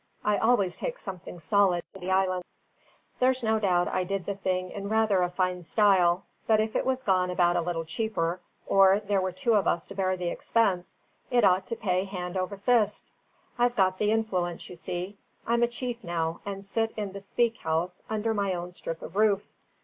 I 0.25 0.39
always 0.39 0.77
take 0.77 0.97
something 0.97 1.37
solid 1.37 1.87
to 1.89 1.99
the 1.99 2.09
islands. 2.09 2.47
There's 3.19 3.43
no 3.43 3.59
doubt 3.59 3.87
I 3.87 4.03
did 4.03 4.25
the 4.25 4.33
thing 4.33 4.71
in 4.71 4.89
rather 4.89 5.21
a 5.21 5.29
fine 5.29 5.61
style; 5.61 6.23
but 6.47 6.59
if 6.59 6.75
it 6.75 6.87
was 6.87 7.03
gone 7.03 7.29
about 7.29 7.55
a 7.55 7.61
little 7.61 7.85
cheaper, 7.85 8.39
or 8.65 8.99
there 8.99 9.21
were 9.21 9.31
two 9.31 9.53
of 9.53 9.67
us 9.67 9.85
to 9.85 9.93
bear 9.93 10.17
the 10.17 10.29
expense, 10.29 10.97
it 11.29 11.43
ought 11.43 11.67
to 11.67 11.75
pay 11.75 12.05
hand 12.05 12.35
over 12.35 12.57
fist. 12.57 13.11
I've 13.59 13.75
got 13.75 13.99
the 13.99 14.11
influence, 14.11 14.67
you 14.71 14.75
see. 14.75 15.19
I'm 15.45 15.61
a 15.61 15.67
chief 15.67 16.03
now, 16.03 16.39
and 16.47 16.65
sit 16.65 16.93
in 16.97 17.11
the 17.11 17.21
speak 17.21 17.57
house 17.57 18.01
under 18.09 18.33
my 18.33 18.55
own 18.55 18.71
strip 18.71 19.03
of 19.03 19.15
roof. 19.15 19.45